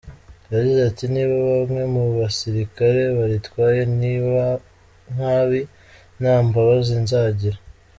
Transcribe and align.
Yagize 0.53 0.81
ati 0.89 1.05
“Niba 1.13 1.35
bamwe 1.51 1.83
mu 1.93 2.03
basirikare 2.19 3.01
baritwaye 3.17 3.81
nabi, 5.19 5.61
nta 6.19 6.35
mbabazi 6.45 6.95
nzagira. 7.05 7.57